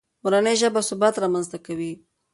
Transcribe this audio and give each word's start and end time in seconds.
مورنۍ 0.23 0.55
ژبه 0.61 0.81
ثبات 0.89 1.15
رامنځته 1.23 1.57
کوي. 1.65 1.93